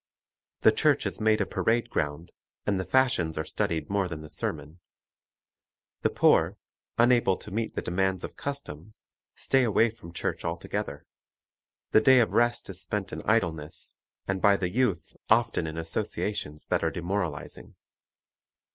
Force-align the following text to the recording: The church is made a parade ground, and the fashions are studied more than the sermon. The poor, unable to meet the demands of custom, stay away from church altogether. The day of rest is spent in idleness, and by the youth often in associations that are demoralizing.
The 0.61 0.71
church 0.71 1.05
is 1.05 1.21
made 1.21 1.41
a 1.41 1.45
parade 1.45 1.91
ground, 1.91 2.31
and 2.65 2.79
the 2.79 2.85
fashions 2.85 3.37
are 3.37 3.43
studied 3.45 3.87
more 3.87 4.07
than 4.07 4.21
the 4.21 4.31
sermon. 4.31 4.79
The 6.01 6.09
poor, 6.09 6.57
unable 6.97 7.37
to 7.37 7.51
meet 7.51 7.75
the 7.75 7.83
demands 7.83 8.23
of 8.23 8.35
custom, 8.35 8.95
stay 9.35 9.63
away 9.63 9.91
from 9.91 10.11
church 10.11 10.43
altogether. 10.43 11.05
The 11.91 12.01
day 12.01 12.19
of 12.19 12.33
rest 12.33 12.67
is 12.67 12.81
spent 12.81 13.13
in 13.13 13.21
idleness, 13.29 13.95
and 14.27 14.41
by 14.41 14.57
the 14.57 14.69
youth 14.71 15.15
often 15.29 15.67
in 15.67 15.77
associations 15.77 16.65
that 16.65 16.83
are 16.83 16.89
demoralizing. 16.89 17.75